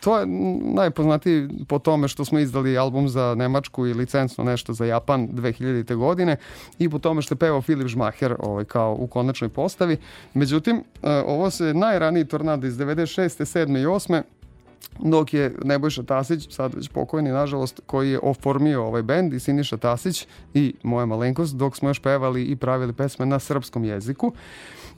To 0.00 0.18
je 0.18 0.26
najpoznatiji 0.74 1.48
po 1.68 1.78
tome 1.78 2.08
što 2.08 2.24
smo 2.24 2.38
izdali 2.38 2.78
album 2.78 3.08
za 3.08 3.34
Nemačku 3.34 3.86
i 3.86 3.94
licencno 3.94 4.44
nešto 4.44 4.72
za 4.72 4.84
Japan 4.84 5.28
2000. 5.28 5.94
godine 5.96 6.36
i 6.78 6.88
po 6.88 6.98
tome 6.98 7.22
što 7.22 7.34
je 7.34 7.38
pevao 7.38 7.62
Filip 7.62 7.88
Žmaher 7.92 8.36
ovaj, 8.38 8.64
kao 8.64 8.96
u 8.98 9.06
konačnoj 9.06 9.48
postavi. 9.48 9.96
Međutim, 10.34 10.76
e, 10.76 11.10
ovo 11.26 11.50
se 11.50 11.74
najraniji 11.74 12.24
tornado 12.24 12.66
iz 12.66 12.76
96. 12.76 13.44
7. 13.44 13.82
i 13.82 13.86
8 13.86 14.22
dok 14.98 15.34
je 15.34 15.54
Nebojša 15.64 16.02
Tasić, 16.02 16.54
sad 16.54 16.74
već 16.74 16.88
pokojni 16.88 17.30
nažalost, 17.30 17.80
koji 17.86 18.10
je 18.10 18.20
oformio 18.22 18.84
ovaj 18.84 19.02
bend 19.02 19.32
i 19.32 19.40
Siniša 19.40 19.76
Tasić 19.76 20.26
i 20.54 20.74
moja 20.82 21.06
malenkost, 21.06 21.56
dok 21.56 21.76
smo 21.76 21.88
još 21.88 22.00
pevali 22.00 22.44
i 22.44 22.56
pravili 22.56 22.92
pesme 22.92 23.26
na 23.26 23.38
srpskom 23.38 23.84
jeziku. 23.84 24.26
Uh, 24.26 24.34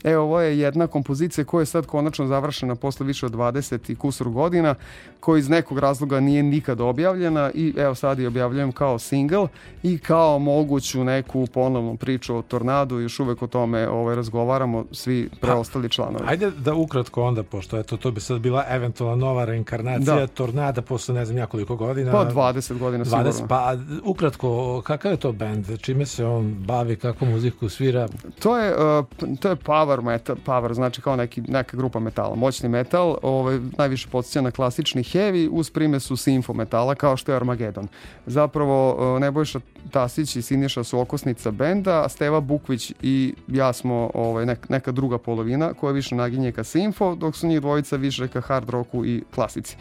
E, 0.04 0.16
ovo 0.16 0.40
je 0.40 0.58
jedna 0.58 0.86
kompozicija 0.86 1.44
koja 1.44 1.62
je 1.62 1.66
sad 1.66 1.86
konačno 1.86 2.26
završena 2.26 2.74
posle 2.74 3.06
više 3.06 3.26
od 3.26 3.32
20 3.32 3.92
i 3.92 3.94
kusur 3.94 4.28
godina, 4.28 4.74
koja 5.20 5.38
iz 5.38 5.48
nekog 5.48 5.78
razloga 5.78 6.20
nije 6.20 6.42
nikad 6.42 6.80
objavljena 6.80 7.50
i 7.54 7.74
evo 7.76 7.94
sad 7.94 8.18
je 8.18 8.28
objavljujem 8.28 8.72
kao 8.72 8.98
single 8.98 9.48
i 9.82 9.98
kao 9.98 10.38
moguću 10.38 11.04
neku 11.04 11.46
ponovnu 11.46 11.96
priču 11.96 12.36
o 12.36 12.42
tornadu, 12.42 13.00
još 13.00 13.20
uvek 13.20 13.42
o 13.42 13.46
tome 13.46 13.88
ovaj, 13.88 14.16
razgovaramo 14.16 14.84
svi 14.92 15.30
preostali 15.40 15.88
članovi. 15.88 16.24
Ajde 16.26 16.50
da 16.50 16.74
ukratko 16.74 17.22
onda, 17.22 17.42
pošto 17.42 17.78
eto, 17.78 17.96
to 17.96 18.10
bi 18.10 18.20
sad 18.20 18.40
bila 18.40 18.64
eventualna 18.68 19.16
nova 19.16 19.44
reinkarnacija 19.44 20.16
da. 20.16 20.26
tornada 20.26 20.82
posle 20.82 21.14
ne 21.14 21.24
znam 21.24 21.36
nekoliko 21.36 21.76
godina. 21.76 22.12
Pa 22.12 22.30
20 22.30 22.78
godina 22.78 23.04
20, 23.04 23.32
sigurno. 23.32 23.48
Pa 23.48 23.76
ukratko, 24.04 24.82
kakav 24.82 25.12
je 25.12 25.16
to 25.16 25.32
bend? 25.32 25.78
Čime 25.80 26.06
se 26.06 26.26
on 26.26 26.54
bavi, 26.54 26.96
kakvu 26.96 27.26
muziku 27.26 27.68
svira? 27.68 28.08
To 28.38 28.58
je, 28.58 28.74
uh, 28.98 29.06
to 29.40 29.48
je 29.48 29.56
power 29.56 29.83
power 29.84 30.02
metal, 30.02 30.36
power 30.46 30.74
znači 30.74 31.00
kao 31.00 31.16
neki, 31.16 31.40
neka 31.40 31.76
grupa 31.76 31.98
metala, 31.98 32.34
moćni 32.34 32.68
metal, 32.68 33.16
ovaj, 33.22 33.58
najviše 33.78 34.08
podsjeća 34.08 34.40
na 34.40 34.50
klasični 34.50 35.02
heavy 35.02 35.48
uz 35.52 35.70
primesu 35.70 36.16
simfo 36.16 36.52
metala 36.52 36.94
kao 36.94 37.16
što 37.16 37.32
je 37.32 37.36
Armageddon. 37.36 37.88
Zapravo 38.26 38.96
eh, 39.16 39.20
Nebojša 39.20 39.60
Tasić 39.90 40.36
i 40.36 40.42
Siniša 40.42 40.84
su 40.84 41.00
okosnica 41.00 41.50
benda, 41.50 42.04
a 42.04 42.08
Steva 42.08 42.40
Bukvić 42.40 42.92
i 43.02 43.34
ja 43.48 43.72
smo 43.72 44.10
ovaj, 44.14 44.46
neka, 44.46 44.66
neka 44.68 44.92
druga 44.92 45.18
polovina 45.18 45.74
koja 45.74 45.92
više 45.92 46.14
naginje 46.14 46.52
ka 46.52 46.64
simfo, 46.64 47.14
dok 47.14 47.36
su 47.36 47.46
njih 47.46 47.60
dvojica 47.60 47.96
više 47.96 48.28
ka 48.28 48.40
hard 48.40 48.70
rocku 48.70 49.04
i 49.04 49.22
klasici. 49.34 49.76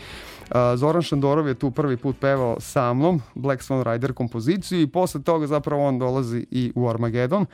Zoran 0.75 1.01
Šandorov 1.01 1.47
je 1.47 1.53
tu 1.53 1.71
prvi 1.71 1.97
put 1.97 2.19
pevao 2.19 2.59
sa 2.59 2.93
mnom 2.93 3.21
Black 3.35 3.61
Swan 3.61 3.83
Rider 3.83 4.13
kompoziciju 4.13 4.81
i 4.81 4.87
posle 4.87 5.21
toga 5.23 5.47
zapravo 5.47 5.87
on 5.87 5.99
dolazi 5.99 6.45
i 6.51 6.71
u 6.75 6.89
Armageddon. 6.89 7.45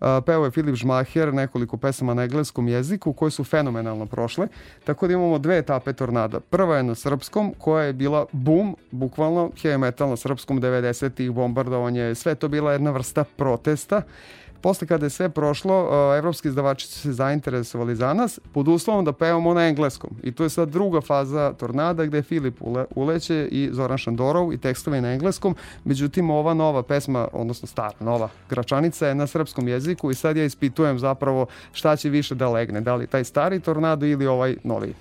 Pevao 0.00 0.44
je 0.44 0.50
Filip 0.50 0.74
Žmaher 0.74 1.34
nekoliko 1.34 1.76
pesama 1.76 2.14
na 2.14 2.22
engleskom 2.22 2.68
jeziku 2.68 3.12
koje 3.12 3.30
su 3.30 3.44
fenomenalno 3.44 4.06
prošle. 4.06 4.48
Tako 4.84 5.06
da 5.06 5.12
imamo 5.12 5.38
dve 5.38 5.58
etape 5.58 5.92
Tornada. 5.92 6.40
Prva 6.40 6.76
je 6.76 6.82
na 6.82 6.94
srpskom 6.94 7.54
koja 7.58 7.84
je 7.84 7.92
bila 7.92 8.26
boom, 8.32 8.76
bukvalno 8.90 9.50
heavy 9.62 9.78
metal 9.78 10.08
na 10.08 10.16
srpskom 10.16 10.60
90-ih, 10.60 11.30
bombardovanje, 11.30 12.14
sve 12.14 12.34
to 12.34 12.48
bila 12.48 12.72
jedna 12.72 12.90
vrsta 12.90 13.24
protesta 13.24 14.02
Posle 14.66 14.86
kada 14.86 15.06
je 15.06 15.10
sve 15.10 15.28
prošlo, 15.28 15.88
evropski 16.18 16.48
izdavači 16.48 16.86
su 16.86 17.00
se 17.00 17.12
zainteresovali 17.12 17.96
za 17.96 18.14
nas 18.14 18.38
pod 18.52 18.68
uslovom 18.68 19.04
da 19.04 19.12
pevamo 19.12 19.54
na 19.54 19.66
engleskom. 19.68 20.10
I 20.22 20.32
to 20.32 20.42
je 20.42 20.50
sad 20.50 20.68
druga 20.68 21.00
faza 21.00 21.52
Tornada 21.52 22.04
gde 22.04 22.22
Filip 22.22 22.56
ule, 22.60 22.84
uleće 22.94 23.48
i 23.50 23.68
Zoran 23.72 23.98
Šandorov 23.98 24.52
i 24.52 24.58
tekstove 24.58 25.00
na 25.00 25.12
engleskom. 25.12 25.56
Međutim, 25.84 26.30
ova 26.30 26.54
nova 26.54 26.82
pesma, 26.82 27.28
odnosno 27.32 27.68
stara, 27.68 27.94
nova 28.00 28.28
Gračanica 28.50 29.06
je 29.06 29.14
na 29.14 29.26
srpskom 29.26 29.68
jeziku 29.68 30.10
i 30.10 30.14
sad 30.14 30.36
ja 30.36 30.44
ispitujem 30.44 30.98
zapravo 30.98 31.46
šta 31.72 31.96
će 31.96 32.08
više 32.08 32.34
da 32.34 32.48
legne. 32.48 32.80
Da 32.80 32.94
li 32.94 33.06
taj 33.06 33.24
stari 33.24 33.60
Tornado 33.60 34.06
ili 34.06 34.26
ovaj 34.26 34.56
novi. 34.64 34.94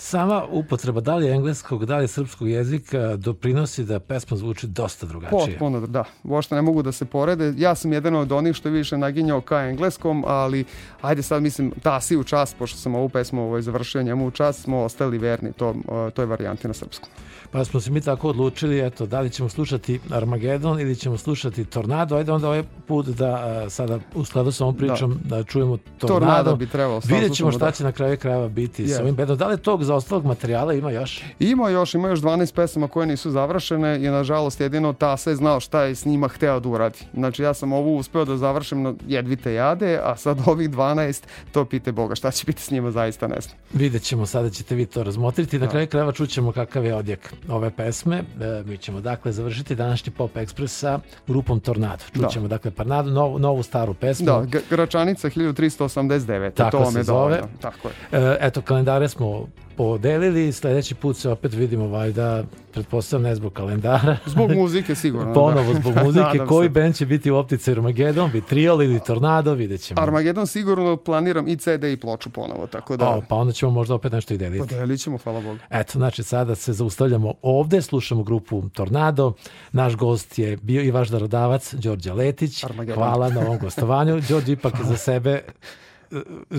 Sama 0.00 0.44
upotreba 0.50 1.00
da 1.00 1.16
li 1.16 1.30
engleskog, 1.30 1.84
da 1.84 1.96
li 1.98 2.08
srpskog 2.08 2.48
jezika 2.48 3.16
doprinosi 3.16 3.84
da 3.84 4.00
pesma 4.00 4.36
zvuči 4.36 4.66
dosta 4.66 5.06
drugačije. 5.06 5.40
Potpuno, 5.40 5.86
da. 5.86 6.04
Uošte 6.24 6.54
ne 6.54 6.62
mogu 6.62 6.82
da 6.82 6.92
se 6.92 7.04
porede. 7.04 7.54
Ja 7.56 7.74
sam 7.74 7.92
jedan 7.92 8.14
od 8.14 8.32
onih 8.32 8.56
što 8.56 8.68
je 8.68 8.72
više 8.72 8.98
naginjao 8.98 9.40
ka 9.40 9.60
engleskom, 9.60 10.24
ali 10.26 10.64
ajde 11.00 11.22
sad 11.22 11.42
mislim 11.42 11.72
Tasi 11.82 12.16
u 12.16 12.24
čast, 12.24 12.56
pošto 12.58 12.78
sam 12.78 12.94
ovu 12.94 13.08
pesmu 13.08 13.42
ovaj, 13.42 13.62
završio 13.62 14.02
njemu 14.02 14.26
u 14.26 14.30
čast, 14.30 14.62
smo 14.62 14.78
ostali 14.78 15.18
verni 15.18 15.52
to, 15.52 15.74
toj 16.14 16.26
varijanti 16.26 16.68
na 16.68 16.74
srpskom. 16.74 17.08
Pa 17.50 17.64
smo 17.64 17.80
se 17.80 17.90
mi 17.90 18.00
tako 18.00 18.28
odlučili, 18.28 18.86
eto, 18.86 19.06
da 19.06 19.20
li 19.20 19.30
ćemo 19.30 19.48
slušati 19.48 20.00
Armagedon 20.10 20.80
ili 20.80 20.96
ćemo 20.96 21.18
slušati 21.18 21.64
Tornado. 21.64 22.16
Ajde 22.16 22.32
onda 22.32 22.46
ovaj 22.46 22.62
put 22.86 23.06
da 23.06 23.34
a, 23.34 23.70
sada 23.70 23.98
u 24.14 24.24
skladu 24.24 24.52
sa 24.52 24.64
ovom 24.64 24.76
da. 24.76 24.78
pričom 24.78 25.18
da, 25.24 25.36
da 25.36 25.44
čujemo 25.44 25.76
Tornado. 25.76 26.20
Tornado 26.20 26.56
bi 26.56 26.66
trebalo. 26.66 27.00
Vidjet 27.04 27.34
ćemo 27.34 27.52
šta 27.52 27.64
da. 27.64 27.70
će 27.70 27.84
na 27.84 27.92
kraju 27.92 28.18
krajeva 28.18 28.48
biti 28.48 28.84
yeah. 28.84 28.96
sa 28.96 29.02
ovim 29.02 29.14
bedom. 29.14 29.38
Da 29.38 29.48
li 29.48 29.58
tog 29.58 29.84
za 29.88 29.94
ostalog 29.94 30.24
materijala 30.24 30.74
ima 30.74 30.90
još? 30.90 31.22
Ima 31.40 31.70
još, 31.70 31.94
ima 31.94 32.08
još 32.08 32.20
12 32.20 32.54
pesama 32.54 32.88
koje 32.88 33.06
nisu 33.06 33.30
završene 33.30 34.04
i 34.04 34.08
nažalost 34.08 34.60
jedino 34.60 34.92
ta 34.92 35.16
sve 35.16 35.36
znao 35.36 35.60
šta 35.60 35.82
je 35.82 35.94
s 35.94 36.04
njima 36.04 36.28
hteo 36.28 36.60
da 36.60 36.68
uradi. 36.68 36.98
Znači 37.14 37.42
ja 37.42 37.54
sam 37.54 37.72
ovu 37.72 37.96
uspeo 37.96 38.24
da 38.24 38.36
završim 38.36 38.82
na 38.82 38.94
jedvite 39.06 39.54
jade, 39.54 40.00
a 40.02 40.16
sad 40.16 40.38
ovih 40.46 40.70
12 40.70 41.22
to 41.52 41.64
pite 41.64 41.92
Boga 41.92 42.14
šta 42.14 42.30
će 42.30 42.44
biti 42.46 42.62
s 42.62 42.70
njima 42.70 42.90
zaista 42.90 43.26
ne 43.26 43.40
znam. 43.40 43.56
Vidjet 43.72 44.02
ćemo, 44.02 44.26
sada 44.26 44.50
ćete 44.50 44.74
vi 44.74 44.86
to 44.86 45.02
razmotriti. 45.02 45.58
Na 45.58 45.66
da. 45.66 45.70
kraju 45.70 45.86
krajeva 45.86 46.12
čućemo 46.12 46.52
kakav 46.52 46.84
je 46.84 46.94
odjek 46.94 47.34
ove 47.48 47.70
pesme. 47.70 48.16
E, 48.16 48.62
mi 48.66 48.78
ćemo 48.78 49.00
dakle 49.00 49.32
završiti 49.32 49.74
današnji 49.74 50.12
Pop 50.12 50.34
Express 50.34 50.66
sa 50.66 51.00
grupom 51.26 51.60
Tornado. 51.60 52.04
Čućemo 52.14 52.48
da. 52.48 52.56
dakle 52.56 52.70
Parnado, 52.70 53.10
novu, 53.10 53.38
novu 53.38 53.62
staru 53.62 53.94
pesmu. 53.94 54.26
Da, 54.26 54.44
Gračanica 54.70 55.30
1389. 55.30 56.54
Tako 56.54 56.78
to 56.78 56.90
se 56.90 57.02
zove. 57.02 57.36
Dovoljno. 57.36 57.48
Tako 57.60 57.88
je. 57.88 57.94
E, 58.12 58.36
eto, 58.40 58.62
kalendare 58.62 59.08
smo 59.08 59.46
podelili, 59.78 60.52
sledeći 60.52 60.94
put 60.94 61.16
se 61.16 61.30
opet 61.30 61.54
vidimo 61.54 61.88
valjda, 61.88 62.44
pretpostavljam 62.72 63.22
ne 63.22 63.34
zbog 63.34 63.52
kalendara. 63.52 64.16
Zbog 64.26 64.50
muzike 64.50 64.94
sigurno. 64.94 65.34
Ponovo 65.34 65.74
zbog 65.74 65.94
muzike. 66.04 66.38
Koji 66.48 66.68
band 66.68 66.96
će 66.96 67.06
biti 67.06 67.30
u 67.30 67.36
optici 67.36 67.70
Armagedon, 67.70 68.30
bi 68.30 68.40
Triol 68.40 68.82
ili 68.82 69.00
Tornado, 69.00 69.54
vidjet 69.54 69.80
ćemo. 69.80 70.00
Armagedon 70.00 70.46
sigurno 70.46 70.96
planiram 70.96 71.48
i 71.48 71.56
CD 71.56 71.84
i 71.84 71.96
ploču 71.96 72.30
ponovo, 72.30 72.66
tako 72.66 72.96
da... 72.96 73.08
O, 73.08 73.22
pa 73.28 73.36
onda 73.36 73.52
ćemo 73.52 73.72
možda 73.72 73.94
opet 73.94 74.12
nešto 74.12 74.34
i 74.34 74.38
deliti. 74.38 74.68
Podelit 74.68 75.00
ćemo, 75.00 75.18
hvala 75.18 75.40
Bogu. 75.40 75.58
Eto, 75.70 75.98
znači 75.98 76.22
sada 76.22 76.54
se 76.54 76.72
zaustavljamo 76.72 77.34
ovde, 77.42 77.82
slušamo 77.82 78.22
grupu 78.22 78.68
Tornado. 78.68 79.32
Naš 79.72 79.96
gost 79.96 80.38
je 80.38 80.56
bio 80.56 80.82
i 80.82 80.90
vaš 80.90 81.08
darodavac, 81.08 81.74
Đorđe 81.74 82.12
Letić. 82.12 82.64
Armagedon. 82.64 83.04
Hvala 83.04 83.28
na 83.28 83.40
ovom 83.40 83.58
gostovanju. 83.58 84.20
Đorđe 84.28 84.52
ipak 84.52 84.74
za 84.84 84.96
sebe 84.96 85.42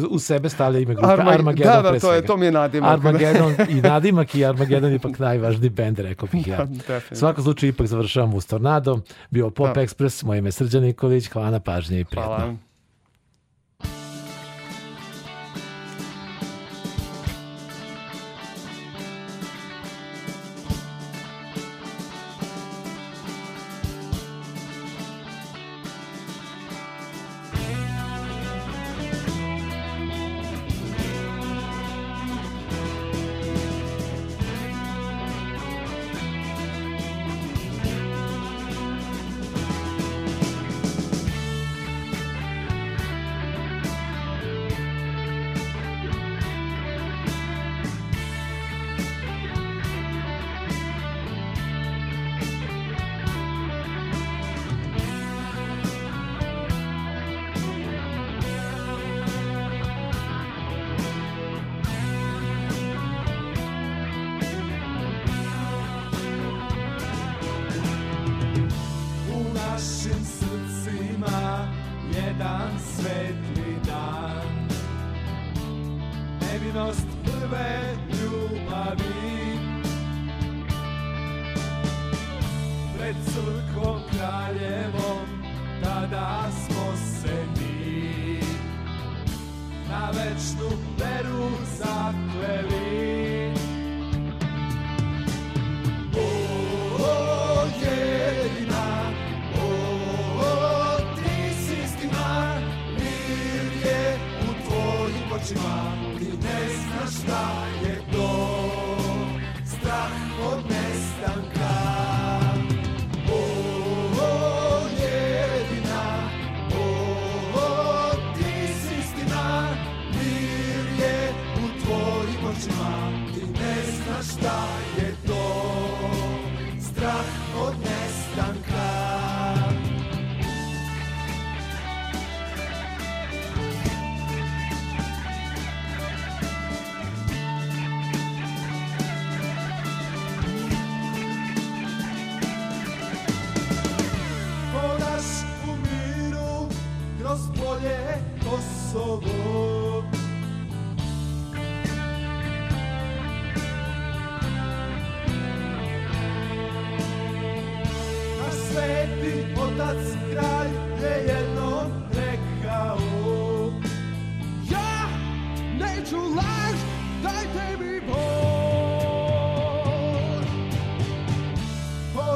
u 0.10 0.20
sebe 0.20 0.50
stavlja 0.50 0.79
ime 0.79 0.96
grupe 0.96 1.12
Arma, 1.12 1.32
Armageddon 1.32 1.84
da, 1.84 1.91
da, 1.91 2.00
to 2.00 2.13
je, 2.13 2.25
to 2.25 2.38
mi 2.38 2.46
je 2.46 2.51
nadimak. 2.51 2.91
Armageddon 2.91 3.56
i 3.77 3.82
nadimak 3.82 4.36
i 4.36 4.46
Armageddon 4.46 4.94
ipak 4.94 5.20
najvažniji 5.20 5.70
bend, 5.70 6.00
rekao 6.00 6.27
bih 6.32 6.48
ja. 6.48 6.68
Svako 7.12 7.41
slučaj 7.41 7.70
ipak 7.70 7.88
završavamo 7.88 8.38
uz 8.38 8.48
Tornado. 8.48 9.00
Bio 9.29 9.50
Pop 9.50 9.75
da. 9.75 9.82
Express, 9.82 10.25
moje 10.25 10.39
ime 10.39 10.51
Srđan 10.51 10.84
Nikolić, 10.84 11.27
hvala 11.27 11.51
na 11.51 11.60
pažnje 11.60 12.00
i 12.00 12.06
prijatno. 12.06 12.36
Hvala. 12.36 12.69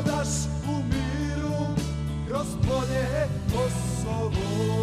hodaš 0.03 0.27
u 0.67 0.83
miru 0.83 1.75
kroz 2.27 2.47
polje 2.67 3.27
Kosovo. 3.51 4.82